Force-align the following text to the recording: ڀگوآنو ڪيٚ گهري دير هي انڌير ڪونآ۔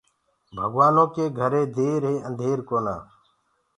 ڀگوآنو 0.55 1.03
ڪيٚ 1.13 1.35
گهري 1.37 1.63
دير 1.77 2.01
هي 2.09 2.15
انڌير 2.27 2.59
ڪونآ۔ 2.69 2.95